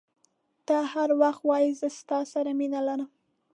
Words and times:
ته 0.65 0.75
هر 0.93 1.09
وخت 1.21 1.41
وایي 1.49 1.71
زه 1.79 1.87
ستا 1.99 2.19
سره 2.33 2.51
مینه 2.59 2.79
لرم. 2.87 3.09